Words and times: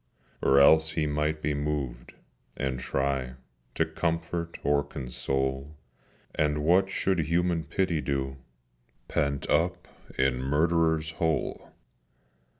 Or 0.41 0.59
else 0.59 0.93
he 0.93 1.05
might 1.05 1.43
be 1.43 1.53
moved, 1.53 2.13
and 2.57 2.79
try 2.79 3.33
To 3.75 3.85
comfort 3.85 4.57
or 4.63 4.83
console: 4.83 5.77
And 6.33 6.63
what 6.63 6.89
should 6.89 7.19
Human 7.19 7.63
Pity 7.65 8.01
do 8.01 8.37
Pent 9.07 9.47
up 9.47 9.87
in 10.17 10.41
Murderers' 10.41 11.11
Hole? 11.17 11.71